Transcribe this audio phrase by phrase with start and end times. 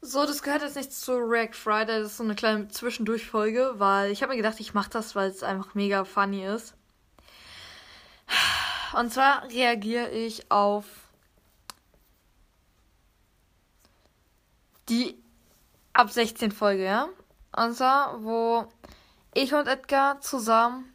[0.00, 4.12] So, das gehört jetzt nicht zu React Friday, das ist so eine kleine Zwischendurchfolge, weil
[4.12, 6.76] ich habe mir gedacht, ich mache das, weil es einfach mega funny ist.
[8.96, 10.84] Und zwar reagiere ich auf
[14.88, 15.20] die
[15.94, 17.08] ab 16 Folge, ja?
[17.56, 18.68] Und zwar, wo
[19.34, 20.93] ich und Edgar zusammen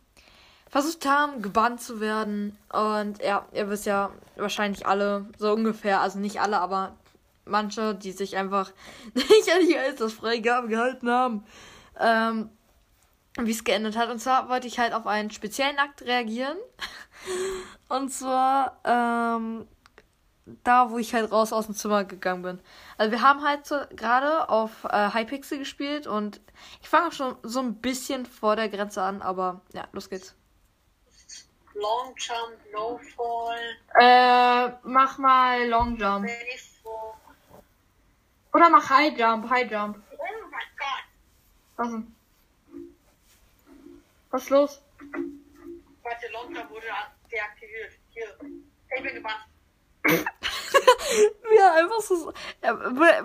[0.70, 2.58] versucht haben, gebannt zu werden.
[2.72, 6.96] Und ja, ihr wisst ja wahrscheinlich alle, so ungefähr, also nicht alle, aber
[7.46, 8.72] manche, die sich einfach
[9.14, 11.44] nicht an die Altersfreigabe gehalten haben,
[12.00, 12.50] ähm,
[13.40, 14.10] wie es geendet hat.
[14.10, 16.58] Und zwar wollte ich halt auf einen speziellen Akt reagieren.
[17.90, 19.68] Und zwar, ähm,
[20.64, 22.60] da, wo ich halt raus aus dem Zimmer gegangen bin.
[22.98, 26.42] Also wir haben halt so gerade auf äh, Hypixel gespielt und
[26.82, 30.36] ich fange schon so ein bisschen vor der Grenze an, aber ja, los geht's.
[31.80, 33.78] Long Jump, No Fall.
[33.96, 36.30] Äh, mach mal Long Jump.
[38.54, 40.02] Oder mach High Jump, High Jump.
[40.12, 41.06] Oh mein Gott.
[41.78, 42.16] Was denn?
[44.32, 44.82] Was ist los?
[46.04, 46.88] Warte, Long Jump wurde
[47.32, 47.94] deaktiviert.
[48.10, 48.36] Hier.
[48.96, 49.46] Ich bin gebannt.
[50.04, 52.34] wie er einfach so,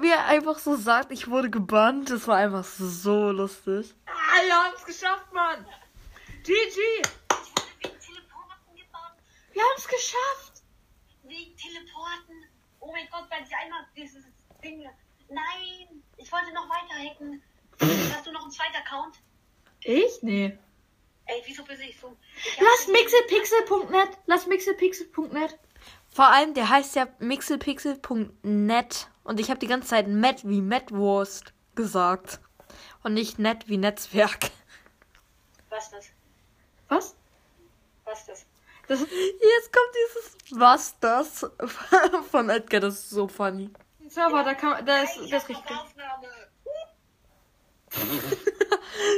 [0.01, 3.95] wie er einfach so sagt, ich wurde gebannt, das war einfach so lustig.
[4.07, 5.67] Ah, wir haben es geschafft, Mann!
[6.43, 7.24] GG!
[10.05, 10.63] Geschafft!
[11.23, 12.45] Wegen Teleporten.
[12.81, 14.25] Oh mein Gott, weil sie einmal dieses
[14.63, 14.87] Ding.
[15.29, 17.43] Nein, ich wollte noch weiter hacken.
[18.13, 19.17] Hast du noch einen zweiten Account?
[19.81, 20.23] Ich?
[20.23, 20.59] Nee.
[21.27, 22.15] Ey, wieso bin ich so?
[22.37, 25.59] Ich Lass mixelpixel.net, lass mixelpixel.net.
[26.11, 31.55] Vor allem, der heißt ja mixelpixel.net und ich habe die ganze Zeit Met wie Metwurst
[31.75, 32.41] gesagt
[33.03, 34.51] und nicht net wie Netzwerk.
[35.71, 36.11] Was das?
[36.89, 37.17] Was?
[38.05, 38.47] Was das?
[38.89, 41.47] Das jetzt kommt dieses Was das
[42.31, 43.71] von Edgar, das ist so funny.
[44.09, 45.77] Server, da kann da ist das hab richtig.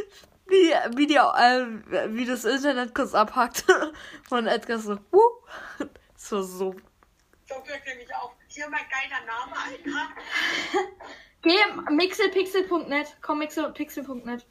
[0.48, 3.64] Wie, wie, die, äh, wie das Internet kurz abhackt
[4.28, 4.92] von Edgar so.
[5.12, 5.20] Uh,
[6.14, 6.76] das war so.
[7.48, 8.32] So wirkt nämlich auch.
[8.46, 10.08] Hier mein geiler Name, Alter.
[11.42, 13.16] Geh mixelpixel.net.
[13.22, 14.46] Komm, mixelpixel.net.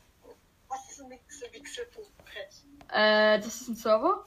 [0.67, 2.91] Was ist ein Mixel, Mixel, Pet?
[2.91, 4.25] Äh, das ist ein Server.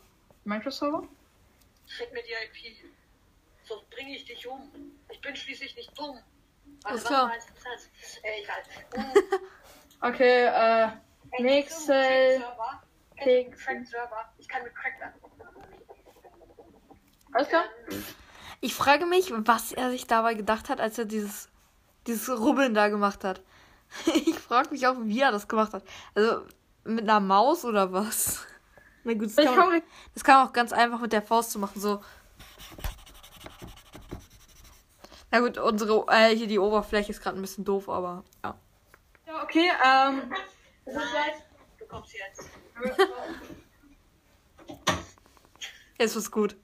[0.48, 1.06] Minecraft-Server.
[1.86, 2.76] Schick mir die IP.
[3.64, 4.70] Sonst bringe ich dich um.
[5.10, 6.18] Ich bin schließlich nicht dumm.
[6.84, 7.28] Alles was klar.
[7.28, 8.18] meinst du das?
[8.22, 9.22] Äh, egal.
[10.00, 10.90] Okay, äh,
[13.16, 13.52] ey.
[14.38, 15.14] Ich kann mit Crack werden.
[17.32, 17.64] Alles klar?
[18.60, 21.48] Ich frage mich, was er sich dabei gedacht hat, als er dieses,
[22.06, 23.42] dieses Rubbeln da gemacht hat.
[24.14, 25.82] Ich frage mich auch, wie er das gemacht hat.
[26.14, 26.46] Also,
[26.84, 28.46] mit einer Maus oder was?
[29.04, 29.82] Na gut, das kann, man,
[30.14, 32.02] das kann man auch ganz einfach mit der Faust zu machen, so.
[35.30, 38.58] Na gut, unsere, äh, hier die Oberfläche ist gerade ein bisschen doof, aber ja.
[39.26, 40.32] Ja, okay, ähm.
[40.84, 41.42] Das ist jetzt.
[41.78, 42.50] Du kommst jetzt.
[45.98, 46.56] Jetzt ist gut.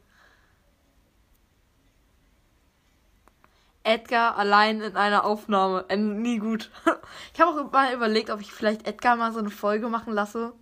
[3.82, 5.84] Edgar allein in einer Aufnahme.
[5.88, 6.70] Äh, nie gut.
[7.34, 10.52] Ich habe auch mal überlegt, ob ich vielleicht Edgar mal so eine Folge machen lasse.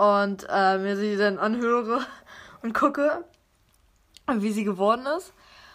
[0.00, 2.00] Und äh, mir sie dann anhöre
[2.62, 3.22] und gucke,
[4.32, 5.34] wie sie geworden ist.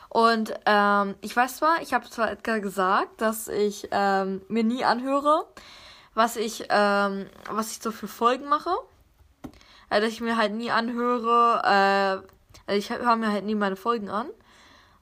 [0.09, 4.83] Und ähm, ich weiß zwar, ich habe zwar Edgar gesagt, dass ich ähm, mir nie
[4.83, 5.45] anhöre,
[6.15, 8.71] was ich, ähm, was ich so für Folgen mache.
[9.91, 12.27] Äh, dass ich mir halt nie anhöre, äh,
[12.65, 14.31] also ich höre mir halt nie meine Folgen an.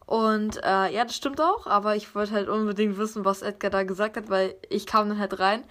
[0.06, 3.84] Und äh, ja, das stimmt auch, aber ich wollte halt unbedingt wissen, was Edgar da
[3.84, 5.64] gesagt hat, weil ich kam dann halt rein.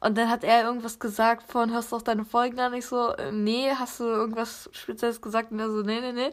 [0.00, 2.72] Und dann hat er irgendwas gesagt von, hörst du auch deine Folgen an?
[2.74, 5.50] Ich so, äh, nee, hast du irgendwas Spezielles gesagt?
[5.50, 6.32] Und er so, nee, nee, nee.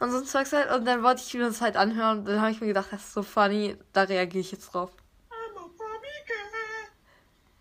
[0.00, 0.70] Und so ein Zeugs halt.
[0.72, 2.18] Und dann wollte ich mir das halt anhören.
[2.18, 4.90] Und dann habe ich mir gedacht, das ist so funny, da reagiere ich jetzt drauf.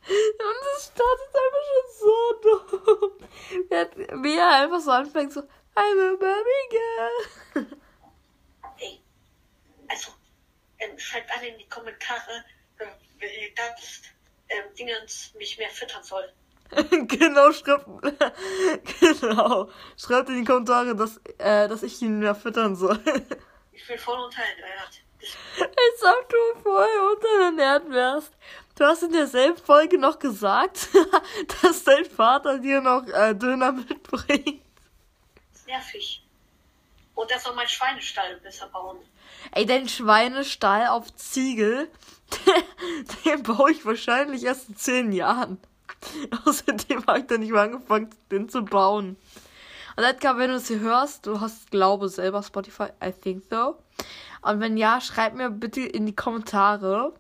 [0.07, 4.23] Und es startet einfach schon so dumm.
[4.23, 5.41] Wie er- einfach so anfängt, so,
[5.75, 7.67] I'm a Barbie Girl.
[8.77, 9.01] Ey,
[9.89, 10.11] also,
[10.79, 12.45] ähm, schreibt alle in die Kommentare,
[12.79, 12.87] ähm,
[13.17, 14.01] wie das
[14.49, 16.31] ähm, Dingens mich mehr füttern soll.
[17.07, 17.85] genau, schreibt,
[18.99, 19.69] genau.
[19.97, 22.99] Schreibt in die Kommentare, dass, äh, dass ich ihn mehr füttern soll.
[23.77, 25.03] Ich bin voll unterernährt.
[25.59, 28.31] Als ob du voll unterernährt wärst.
[28.77, 30.87] Du hast in derselben Folge noch gesagt,
[31.61, 34.61] dass dein Vater dir noch äh, Döner mitbringt.
[35.67, 36.24] nervig.
[37.15, 38.97] Und er soll mein Schweinestall besser bauen.
[39.51, 41.89] Ey, dein Schweinestall auf Ziegel,
[43.25, 45.59] den baue ich wahrscheinlich erst in zehn Jahren.
[46.45, 49.17] Außerdem habe ich dann nicht mal angefangen, den zu bauen.
[49.95, 53.77] Und Edgar, wenn du es hier hörst, du hast, glaube selber Spotify, I think so.
[54.41, 57.13] Und wenn ja, schreib mir bitte in die Kommentare,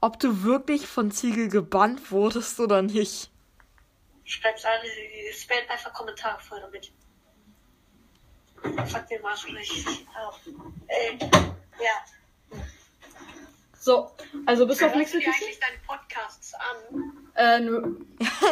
[0.00, 3.30] ob du wirklich von Ziegel gebannt wurdest oder nicht.
[4.24, 6.92] Schreib's alle, spam einfach Kommentare voll damit.
[8.62, 10.40] Mal richtig auf.
[10.86, 11.18] Äh,
[11.82, 12.04] ja.
[13.78, 14.10] So,
[14.44, 17.32] also bist du auf Hörst du nächste dir eigentlich deine Podcasts an?
[17.34, 17.96] Äh, nö.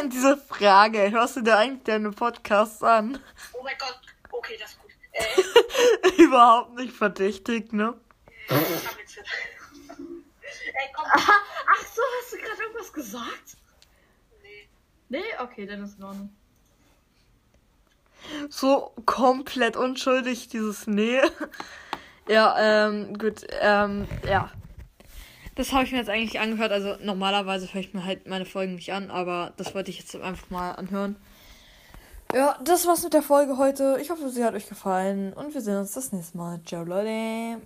[0.09, 3.21] Diese Frage, hörst du dir eigentlich deine Podcasts an?
[3.53, 4.01] Oh mein Gott.
[4.31, 4.89] Okay, das ist gut.
[6.13, 7.95] Äh, Überhaupt nicht verdächtig, ne?
[8.49, 8.55] äh.
[8.55, 8.61] Ey,
[10.95, 11.05] komm.
[11.07, 13.57] Ach so, hast du gerade irgendwas gesagt?
[14.43, 14.69] Nee.
[15.09, 16.37] Nee, okay, dann ist in Ordnung.
[18.49, 21.21] So komplett unschuldig, dieses Nee.
[22.29, 24.51] Ja, ähm, gut, ähm, ja.
[25.55, 26.73] Das habe ich mir jetzt eigentlich angehört.
[26.73, 30.15] Also normalerweise höre ich mir halt meine Folgen nicht an, aber das wollte ich jetzt
[30.15, 31.17] einfach mal anhören.
[32.35, 33.99] Ja, das war's mit der Folge heute.
[34.01, 36.61] Ich hoffe, sie hat euch gefallen und wir sehen uns das nächste Mal.
[36.65, 37.63] Ciao, Leute.